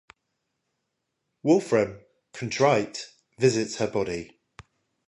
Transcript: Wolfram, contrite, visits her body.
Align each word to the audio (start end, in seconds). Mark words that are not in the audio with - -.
Wolfram, 1.43 1.99
contrite, 2.33 3.11
visits 3.37 3.75
her 3.75 3.85
body. 3.85 4.39